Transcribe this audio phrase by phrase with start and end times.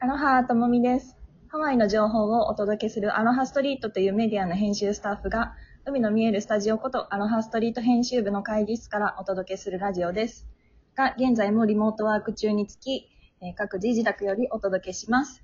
[0.00, 1.16] アロハともみです。
[1.48, 10.46] ハワイの情報をお届けするアロハストリートというメディアの編集スタッフが、海の見えるスタジオことアロハストリート編集部の会議室からお届けするラジオです。
[10.94, 13.08] が、現在もリモートワーク中につき、
[13.40, 15.42] えー各自自宅よりお届けします。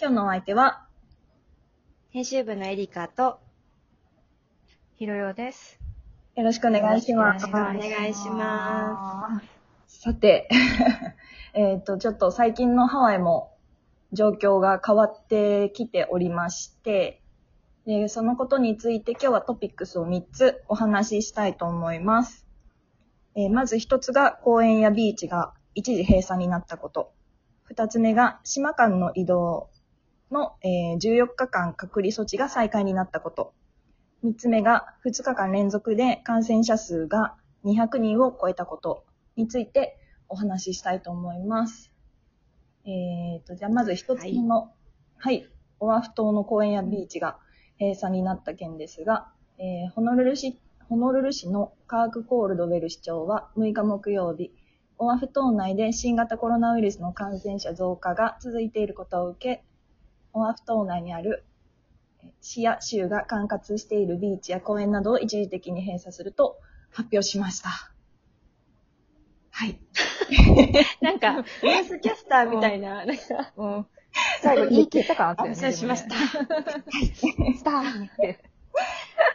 [0.00, 0.86] 今日のお相手は、
[2.10, 3.40] 編集部のエリカと、
[4.94, 5.80] ひろよです。
[6.36, 7.42] よろしくお願いします。
[7.42, 9.42] よろしくお願いしま
[9.88, 10.48] さて、
[11.54, 13.55] えっと、ちょっと最近のハワイも
[14.12, 17.22] 状況が変わってきておりまして、
[17.86, 22.46] でそのことについて今日はトピックスを3つお話ししたいと思います。
[23.36, 27.12] えーまず1つが公園やビーチが一時閉鎖になったこと。
[27.70, 29.70] 2つ目が島間の移動
[30.30, 33.54] の、えー14日間隔離措置が再開になったこと。
[34.24, 39.04] 3つ目が2日間連続で感染者数が200人を超えたこと
[39.36, 39.98] について
[40.28, 41.95] お話ししたいと思います。
[42.86, 44.72] えーと、じゃあまず1つ目の、
[45.18, 45.48] はい、
[45.80, 47.38] オアフ島の公園やビーチが
[47.80, 54.52] 閉鎖になった件ですが、えーホノルル市、ホノルル市のカーク・コールドウェル市長は6日木曜日、
[54.98, 59.64] オアフ島内で新型コロナウイルスの感染者増加が続いていることを受け、
[60.32, 61.44] オアフ島内にある
[62.40, 66.58] 市や州が管轄しているビーチや公園などを一時的に閉鎖すると
[66.90, 67.70] 発表しました。
[69.50, 69.78] はい。
[71.00, 71.32] なんか、
[71.62, 73.86] ニュースキャスターみたいな、なんか、うん。
[74.40, 75.54] 最後言い切った感あったよね。
[75.54, 76.16] 発表しました。
[76.16, 78.38] スターって。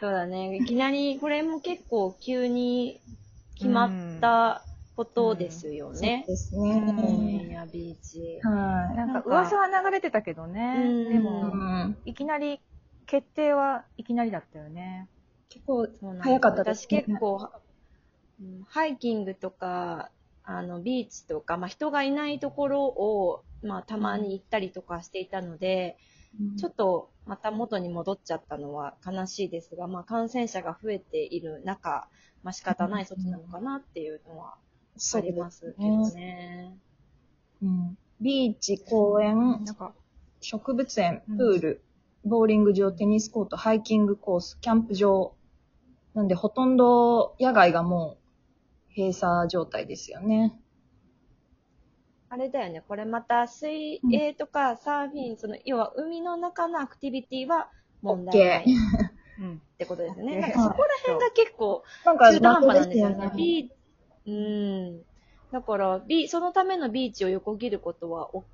[0.00, 0.56] そうだね。
[0.56, 3.00] いきなり、これも結構急に
[3.56, 4.64] 決まった
[4.96, 6.24] ことですよね。
[6.26, 7.50] です公園ね。
[7.52, 8.40] やビーチ。
[8.42, 8.96] はい。
[8.96, 10.74] なんか噂は流れてたけどね。
[10.76, 12.60] うんでうも、ん、いきなり、
[13.06, 15.08] 決定はいきなりだったよね。
[15.48, 15.86] 結構
[16.20, 17.50] 早かったです私結構、
[18.40, 20.10] うんハイキングとか、
[20.44, 25.96] あの、ビーチとか、まあ、人がいないところを、まあ、たまに行ったりとかしていたので、
[26.58, 32.08] ちょっとまた元に戻っちゃったのは悲しいですが、まあ、感染者が増えている中、
[32.42, 34.54] まあ、仕方ない措置なのかなっていうのは
[35.14, 36.76] ありますけどね。
[37.62, 39.92] うんビーチ、公園、なんか、
[40.40, 41.84] 植物園、うんプール、
[42.24, 45.34] ボーリング場、テニスコート、ハイキングコース、キャンプ場。
[46.14, 48.21] なんで、ほとんど野外がもう
[48.96, 50.58] 閉鎖状態ですよね。
[52.28, 57.70] あれだよね、これまた水泳とかサーフィン、その、要は海の中のアクティビティは
[58.00, 58.72] 問題ないっ
[59.38, 59.62] うん。
[59.78, 60.38] てことですよね。
[60.38, 63.16] なんかそこら辺が結構なんか中途半端なんですよね。
[63.16, 64.32] 謎ビーう
[65.00, 65.02] ん。
[65.50, 68.46] だから、ビそのためのビーチを横切ることは OK っ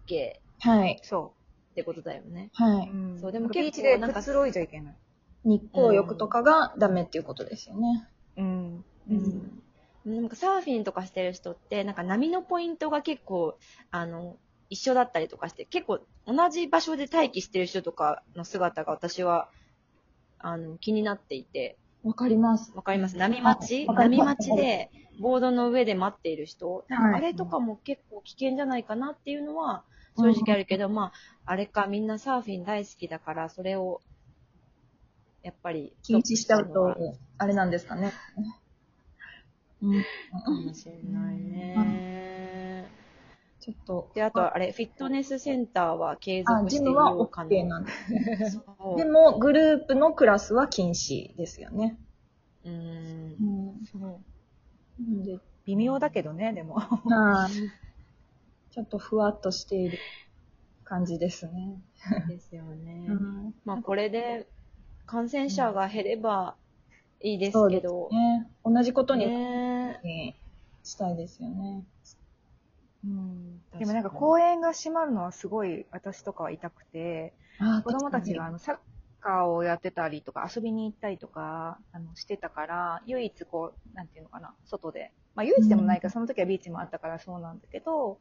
[0.60, 1.03] はい。
[1.03, 1.34] そ
[1.75, 2.53] てことだよね。
[2.53, 2.84] はう。
[2.84, 2.91] い。
[2.91, 4.97] うんそうでもビーチ結構なんかでくつろいじゃいけない。
[5.44, 8.09] 日光浴とかがダメっていうことですよね。
[8.37, 8.84] うん。
[9.10, 9.62] うん。
[10.04, 13.59] なんかサーフィンとかしてる人って、なんか波のポイントが結構、
[13.91, 14.36] あの、
[14.70, 19.50] 一緒だったりとかして、結構同じ場所で待機してる人とかの姿が私は、
[20.38, 22.72] あの、気になっていて、わかります。
[22.75, 23.16] わかります？
[23.16, 23.86] 波待ち？
[23.86, 27.15] 波待ちで、ボードの上で待っている人、はい。
[27.16, 29.84] あれとかも結構危険じゃないかなっていうのは、
[30.16, 31.12] 正直あるけど、まあ、
[31.44, 34.00] あれか、みんなサーフィン大好きだから、それを、
[35.42, 36.94] やっぱり、禁止しちゃうと、
[37.38, 38.12] あれなんですかね。
[39.83, 40.03] うん。
[40.03, 42.89] かもしれないね。
[43.61, 44.11] ちょっと。
[44.15, 47.84] で、あと、あれ、フィットネスセンターは継、続しているジムはようか OK なん。
[47.84, 47.91] で
[48.50, 48.61] す。
[48.97, 51.99] でも、グループのクラスは禁止ですよね。
[52.65, 53.33] うーん。
[53.33, 53.84] ん。
[53.84, 55.25] そう。
[55.25, 56.81] で、微妙だけどね、でも。
[58.71, 59.99] ちょっとふわっとしている
[60.84, 61.83] 感じですね。
[62.28, 63.06] ですよね。
[63.09, 63.55] うん。
[63.65, 64.47] まあ、これで、
[65.06, 66.56] 感染者が減れば
[67.20, 68.48] いいですけど、ね。
[68.64, 70.36] 同じことに、ねね
[70.84, 71.84] したいですよね。
[73.04, 73.60] うん。
[73.78, 78.76] でもなんか公園が閉まるのはすごい私とかは痛くて、あ子供たちがあのサッ
[79.20, 85.12] カーをやってたりとか遊びに行ったりとかあのしてたから、唯一こう、なんていうのかな、外で。
[85.34, 88.18] まあ唯一でもないから、その時はビーチもあったからそうなんだけど、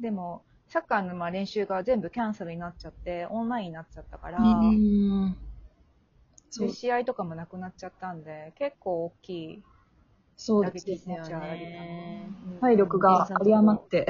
[0.00, 5.36] でも、サッカーのまあ練習が全部キャンセルになっちゃって、オンラインになっちゃったから、うん。
[6.50, 9.62] そうで、試合とかもなくなっちゃったんで、結構大きい
[10.36, 11.20] そう打ですね。
[12.60, 14.06] 体力が有り余って。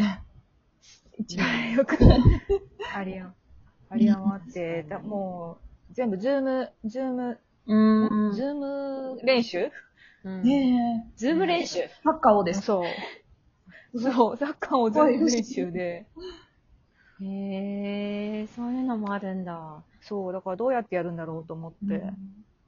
[1.37, 1.97] 体力
[2.95, 3.35] ありあ
[3.91, 5.59] あり余って、だも
[5.91, 8.33] う、全部、ズーム、ズーム、うん。
[8.33, 9.71] ズーム練習？
[10.25, 11.13] うんねえ。
[11.17, 11.81] ズーム練習？
[12.03, 12.63] サッカーをです。
[12.63, 12.83] そ
[13.93, 14.01] う。
[14.01, 16.07] そう、サッカーをズーム練習で。
[17.21, 19.83] へえ、そういうのもあるんだ。
[20.01, 22.03] そう、だからどうやってやるんだろうと思って。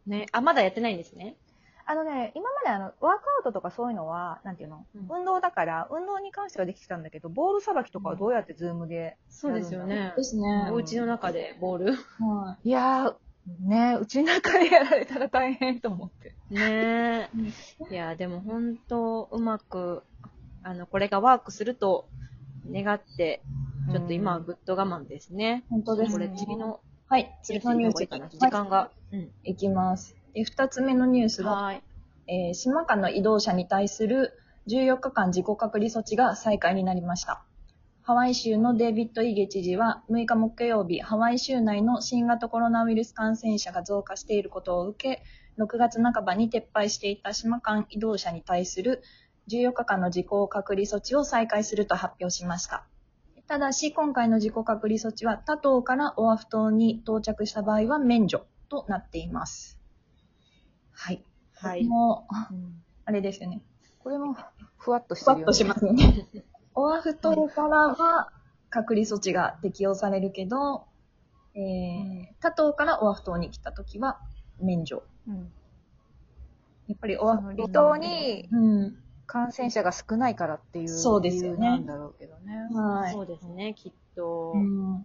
[0.06, 1.37] ね、あ、まだやってないんですね。
[1.84, 3.06] あのね、今まであの、ワーク
[3.38, 9.17] アウトとかそういうのは、なんていうの、うん運動だから、運動に関してはできてたんだけど、ボールさばきとかはどうやってズームで。
[9.29, 10.23] そうですよねで。
[10.23, 10.69] すね。
[10.70, 11.93] お家の中でボール。
[11.94, 13.14] はいやー、
[13.69, 16.34] ねうちの中でやられたら大変と思って。
[16.50, 17.29] ね
[17.90, 17.90] え。
[17.90, 20.05] いや、でも本当、うまく、
[20.62, 22.08] あの、これがワークすると
[22.70, 23.43] 願って、
[23.90, 25.64] ちょっと今はぐっと我慢ですね。
[25.69, 26.38] 本当ですねこれ。
[26.38, 26.81] 次の、
[27.12, 28.26] はい、次のニュースかな。
[28.26, 28.91] 時間が。
[29.12, 29.31] うん。
[29.44, 30.17] いきます。
[30.32, 31.82] で二つ目のニュースが、はい。
[32.26, 34.32] えー島間の移動者に対する
[34.67, 37.44] 14日間自己隔離措置が再開になりました。
[38.00, 45.23] ハワイ州のデイビッド・イゲ知事は6日木曜日、ハワイ州内の新型コロナウイルス感染者が増加していることを受け、
[45.62, 49.03] 6月半ばに撤廃していた島間移動者に対する
[49.50, 52.87] 14日間の自己隔離措置を再開すると発表しました。
[53.47, 59.79] ただし、今回の自己隔離措置は他島からオアフ島に到着した場合は免除となっています。
[60.93, 61.25] はい。
[61.55, 61.85] はい。
[61.85, 62.35] もう、
[63.05, 63.62] あれですよね。
[63.99, 64.37] これも、
[64.79, 65.44] ふわっとしふてるよ、ね。
[65.44, 66.27] わっとしますよね。
[66.75, 68.33] オアフ島からは
[68.71, 70.87] 隔離措置が適用されるけど、
[71.55, 74.21] えー、他島からオアフ島に来たときは
[74.59, 75.03] 免除。
[75.29, 75.53] うん。
[76.89, 79.02] やっぱりオアフ離島にうん。
[79.32, 82.69] 感染者が少ないからっていうそうですよね理由なんだろうけどね。
[82.75, 83.12] はい。
[83.14, 84.52] そうですね、きっと。
[84.55, 84.96] うん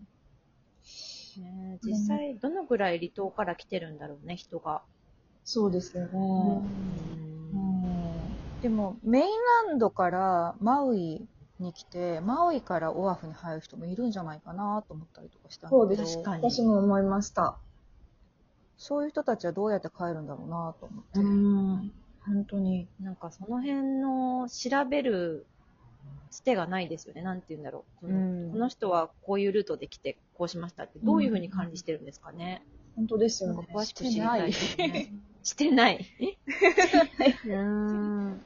[1.38, 4.82] ね実際、どのぐらい離島から来てるんだろうね、人が。
[5.46, 6.10] そうですよね。
[6.14, 9.26] うんでも、メイン
[9.68, 11.26] ランドからマウイ
[11.60, 16.18] に来て、マウイからオアフに入る人もいるんじゃないかなと思ったりとかしたんだけどそうです。
[16.18, 17.58] 確かに私も思いました。
[18.78, 21.98] そういう人たちはどうやって帰るんだろうなと思って。
[22.28, 22.34] うん。
[22.36, 22.88] 本当に。
[23.02, 25.46] なんかその辺の調べる
[26.30, 27.22] つてがないですよね。
[27.22, 28.06] なんて言うんだろう。
[28.06, 32.62] そのうんこの人はこういうルートで来てこうしましたって、どういうふうに管理してるんですかね。
[32.96, 33.68] 本当ですよね。
[33.74, 35.12] 詳しく知りたいね。
[35.44, 36.06] してない？
[37.46, 38.42] うーん。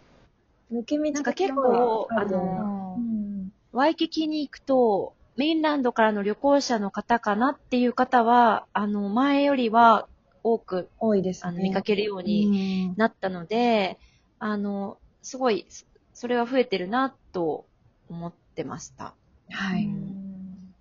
[0.72, 3.52] 抜け道なんか結構、あの、うん。
[3.72, 10.08] ワイキキに行くと、メインランドからの旅行者の方かなっていう方は、あの、前よりは
[10.44, 11.50] 多く、多いですね。
[11.50, 14.00] あの、見かけるようにうんなったので、
[14.40, 17.70] あの、すごい、そそれは増えてるなと
[18.08, 19.18] 思ってました。
[19.50, 19.86] はい。
[19.86, 20.76] うん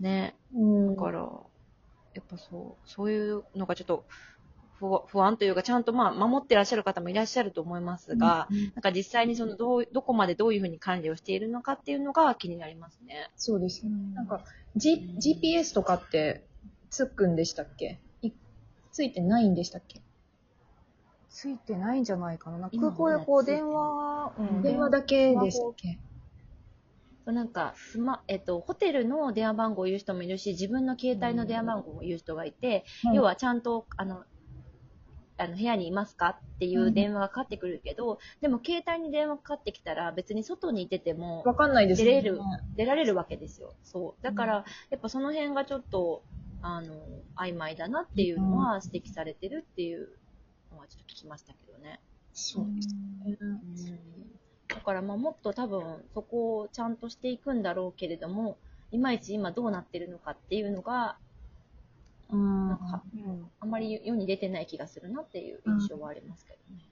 [0.00, 0.36] ね。
[0.60, 1.20] んだから、
[2.14, 4.06] やっぱそう、そういうのがちょっと
[4.78, 13.30] 不安不安というか、ちゃんとまあ、守ってらっしゃる方もいらっしゃると思いますが、うんなんか実際にその、どう、どこまでどういうふうに管理をしているのかっていうのが気になりますね。
[13.36, 13.96] そうですよね。
[13.96, 14.44] うんなんか、
[14.76, 16.48] G、GPS とかって
[16.90, 17.86] つくんでしたっけ？
[17.86, 18.07] い
[18.98, 20.02] ついてないんでしたっけ？
[21.30, 22.58] ついてないんじゃないかな。
[22.58, 24.62] なんか今空港でこう電話、うん。
[24.62, 26.00] 電話だけでしたっけ？
[27.24, 32.84] そうなんか、スマ、えっと、ホテルの電話番号を言う人もいるし、自分の携帯の電話番号を言う人がいて、
[33.14, 34.24] 要はちゃんと、あの、
[35.36, 42.40] あの、部屋にいますかっていう電話がかかってくるけど、でも携帯に電話かかってきたら別に外にいててもわかんないです出れる、
[42.76, 43.76] 出られるわけですよ。
[43.84, 44.24] そう。
[44.24, 46.24] だから、やっぱその辺がちょっと、
[46.62, 46.94] あの、
[47.36, 50.08] 曖昧だなっていうのは指摘されてるっていう
[50.72, 52.00] のはちょっと聞きましたけどね。
[52.32, 52.94] そうです
[53.90, 54.00] ね。
[54.68, 58.58] だからまあもっと多分そこをちゃんとしていくんだろうけれども、
[58.90, 61.16] いまいち今どうなってるのかっていうのが、
[62.30, 66.82] うんなんかうんあんまり世に出てない気がするなっていう印象はありますけどね。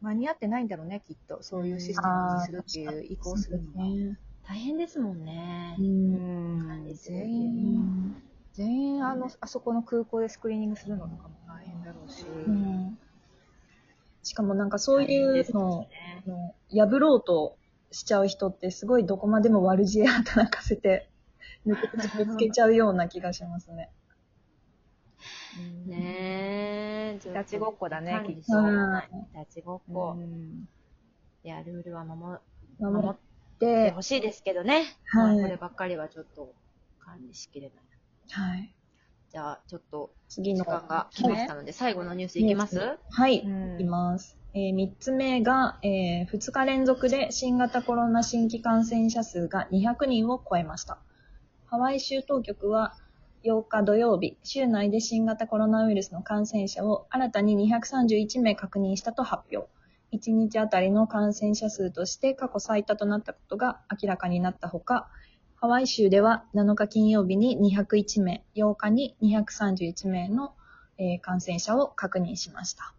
[0.00, 1.42] 間に合ってないんだろうね、きっと。
[1.42, 3.86] そういうシステムにするっていう移行するのは。
[3.86, 4.18] ね。
[4.44, 5.82] 大変ですもんねう。。
[5.82, 6.58] うん
[6.88, 12.24] ん全う員、ん全員あの、あそこの空港でスクリーニングするのとかも大変だろうし。
[12.24, 12.98] うん
[14.24, 15.86] しかもなんかそういうのを
[16.70, 17.56] 破ろうと
[17.90, 21.08] しちゃう人ってすごいどこまでも悪知恵働かせて
[21.66, 23.90] 抜け口ぶつけちゃうような気がしますね。
[25.58, 27.18] うんねえ。
[27.20, 29.08] ちょっといたちごっこだねきっとしようがない。
[29.10, 30.14] いたちごっうこ。
[30.14, 30.68] ん
[31.44, 32.40] いや、ルールは守
[32.78, 33.14] 守守っっ
[33.58, 34.84] てて、ほしいですけどね。
[35.06, 36.52] はいまあこればっかりはちょっと
[37.00, 37.91] 管理しきれない。
[38.32, 38.74] はい。
[39.30, 42.98] じゃあ、ちょっと次の時間が来ましたので、最後のニュースいきます？
[43.10, 43.40] はい。
[43.40, 44.36] うんいきます。
[44.54, 50.98] えー、3つ目が、えー、2日連続で新型コロナ新規感染者数が200人を超えました。
[51.66, 52.94] ハワイ州当局は
[53.44, 59.68] 8日土曜日、州内で新型コロナウイルスの感染者を新たに231名確認したと発表。
[60.12, 65.08] 1日あたりの感染者数として過去最多となったことが明らかになったほか、
[65.62, 70.54] ハワイ州では7日金曜日に201名、8日に231名の、
[70.98, 72.92] えー感染者を確認しました。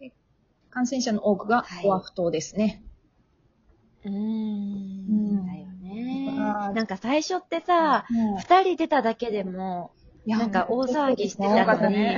[0.00, 0.10] で
[0.68, 1.86] 感染者の多くがはい。
[1.86, 2.82] オアフ島ですね。
[4.04, 4.14] うーん。
[4.14, 5.46] うん。
[5.46, 6.72] だよね。
[6.74, 8.36] なんか最初ってさ、うん。
[8.36, 9.92] 二人出ただけでも、
[10.26, 12.16] なんか大騒ぎしてたのに、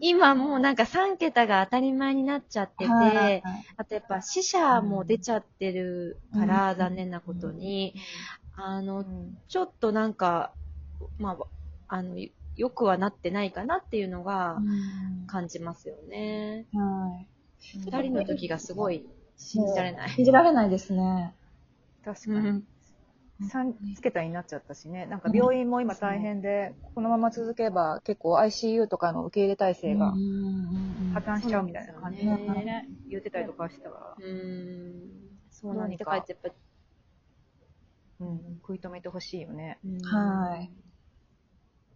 [0.00, 3.42] 今もうなんか3桁が当たり前になっちゃってて、はいはい
[3.76, 6.78] あとやっぱ死者も出ちゃってるから、うん。
[6.78, 7.94] 残念なことに、
[8.56, 10.52] あの、うんちょっとなんか、
[11.18, 11.36] ま
[11.88, 12.16] あ、あの、
[12.56, 14.58] よくはなってないかなっていうのが
[15.28, 16.66] 感じますよね。
[16.72, 17.26] はい。
[17.78, 19.04] 二人の時がすごい
[19.36, 20.10] 信じられない。
[20.10, 21.34] 信じられないですね。
[22.04, 22.48] 確かに。
[22.48, 22.64] うん。
[23.48, 25.06] 3桁になっちゃったしね。
[25.06, 35.00] なんか病院も今大変で、このまま続けば結構 ICU とかの受け入れ体制がうんうんうん破綻しちゃうみたいな感じでそうなんですよね、言ってたりとかしたから、うん。
[35.50, 35.82] そうなんだ。
[35.82, 36.48] どうにかだからやっぱ、
[38.20, 39.78] うん、食い止めてほしいよね。
[39.84, 40.70] うんはい。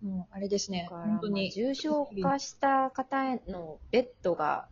[0.05, 1.43] もうあれですね本当に。
[1.43, 4.69] まあ重症化した方へのベッドが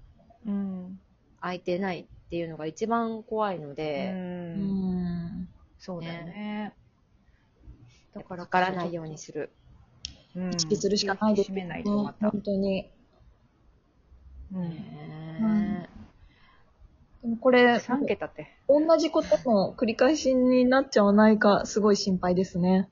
[0.46, 1.00] うん。
[1.40, 3.74] 空いてないっていうのが一番怖いのう。
[3.74, 5.48] で、うんん。
[5.78, 6.74] そうだよね。
[8.14, 9.50] だからかからないようにする。
[10.34, 10.50] うん。
[10.54, 11.82] 意識するしかないですね。
[11.84, 12.90] 本当に。
[14.52, 14.70] うん。
[14.70, 15.15] ね
[17.40, 18.48] これ、3桁って。
[18.68, 22.88] 同じことの繰り返しになっちゃわないか、すごい心配ですね。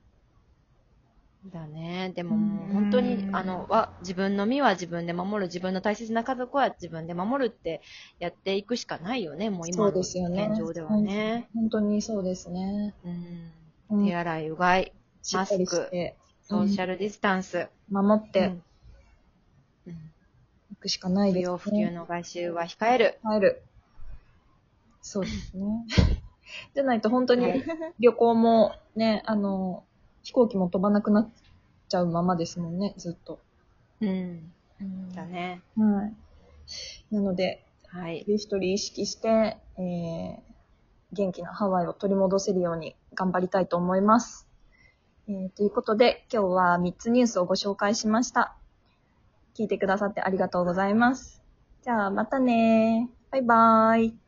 [1.51, 2.11] だね。
[2.15, 7.81] でももう本当に、あの、は、自分の身は自分で守る、自分の大切な家族は自分で守るって
[8.19, 9.99] やっていくしかないよね、もう今の。
[9.99, 11.49] 現状ではね。
[11.53, 12.95] 本当にそうですね。
[13.03, 13.51] うん。
[13.89, 18.63] うん手洗い、うがい、しっかりして、ソーシャルディスタンス、守ってうん
[19.87, 19.93] うん
[20.71, 21.51] いくしかない不ですね。
[21.51, 23.19] 要不急の外出は控える。
[23.21, 23.63] 帰る。
[25.05, 25.85] そうですね。
[26.73, 27.63] じゃないと本当にはい
[27.99, 29.83] 旅行もね、あの、
[30.23, 31.29] 飛行機も飛ばなくなっ
[31.87, 33.39] ちゃうままですもんね、ずっと。
[34.01, 34.51] うん。
[35.13, 35.61] だね。
[35.77, 36.13] はい。
[37.13, 38.21] なので、はい。
[38.21, 40.39] 一人一人意識して、えー、
[41.13, 44.47] 元気なハワイを取り戻せるように頑張りたいと思います。
[45.27, 48.55] えー、ということで、今日は3つニュースをご紹介しました。
[49.55, 51.43] 聞いてくださってありがとうございます。
[51.83, 54.24] じゃあ、またねバイバーイ。